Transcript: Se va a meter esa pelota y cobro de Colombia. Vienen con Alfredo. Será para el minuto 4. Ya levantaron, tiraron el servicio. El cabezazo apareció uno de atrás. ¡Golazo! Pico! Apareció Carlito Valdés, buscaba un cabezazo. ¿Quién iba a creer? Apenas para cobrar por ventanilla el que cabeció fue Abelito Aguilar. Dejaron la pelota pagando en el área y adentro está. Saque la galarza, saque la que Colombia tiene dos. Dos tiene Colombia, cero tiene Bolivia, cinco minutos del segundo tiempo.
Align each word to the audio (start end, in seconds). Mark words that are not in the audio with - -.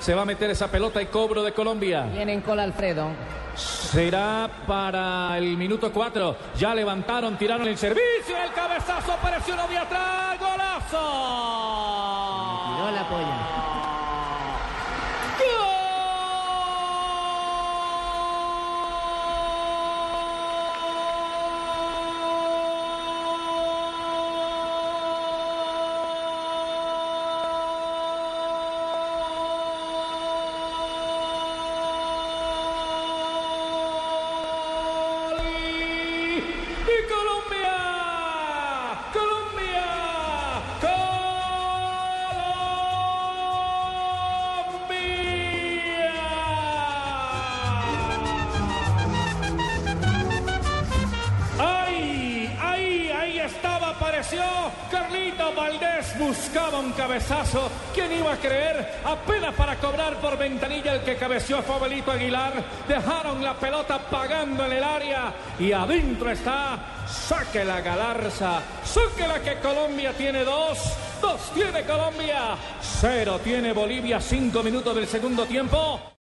Se 0.00 0.14
va 0.14 0.22
a 0.22 0.24
meter 0.24 0.50
esa 0.50 0.68
pelota 0.70 1.00
y 1.02 1.06
cobro 1.06 1.42
de 1.42 1.52
Colombia. 1.52 2.06
Vienen 2.12 2.40
con 2.40 2.58
Alfredo. 2.58 3.08
Será 3.54 4.48
para 4.66 5.36
el 5.36 5.56
minuto 5.58 5.92
4. 5.92 6.36
Ya 6.56 6.74
levantaron, 6.74 7.36
tiraron 7.36 7.68
el 7.68 7.76
servicio. 7.76 8.36
El 8.42 8.52
cabezazo 8.52 9.12
apareció 9.12 9.52
uno 9.54 9.68
de 9.68 9.76
atrás. 9.76 10.38
¡Golazo! 10.40 12.19
Pico! 36.90 37.19
Apareció 54.00 54.42
Carlito 54.90 55.54
Valdés, 55.54 56.18
buscaba 56.18 56.78
un 56.78 56.92
cabezazo. 56.92 57.70
¿Quién 57.92 58.10
iba 58.12 58.32
a 58.32 58.36
creer? 58.38 59.00
Apenas 59.04 59.54
para 59.54 59.76
cobrar 59.76 60.16
por 60.16 60.38
ventanilla 60.38 60.94
el 60.94 61.02
que 61.02 61.16
cabeció 61.16 61.62
fue 61.62 61.74
Abelito 61.74 62.10
Aguilar. 62.10 62.64
Dejaron 62.88 63.44
la 63.44 63.54
pelota 63.54 63.98
pagando 63.98 64.64
en 64.64 64.72
el 64.72 64.82
área 64.82 65.34
y 65.58 65.72
adentro 65.72 66.30
está. 66.30 66.78
Saque 67.06 67.62
la 67.62 67.82
galarza, 67.82 68.62
saque 68.84 69.28
la 69.28 69.40
que 69.40 69.56
Colombia 69.58 70.14
tiene 70.14 70.44
dos. 70.44 70.78
Dos 71.20 71.50
tiene 71.52 71.82
Colombia, 71.82 72.56
cero 72.80 73.38
tiene 73.44 73.74
Bolivia, 73.74 74.18
cinco 74.18 74.62
minutos 74.62 74.94
del 74.94 75.06
segundo 75.06 75.44
tiempo. 75.44 76.10